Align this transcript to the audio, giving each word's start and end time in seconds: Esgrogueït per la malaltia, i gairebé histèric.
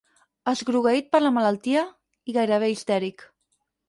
Esgrogueït 0.51 1.11
per 1.11 1.19
la 1.23 1.31
malaltia, 1.35 1.83
i 2.31 2.35
gairebé 2.39 2.71
histèric. 2.77 3.23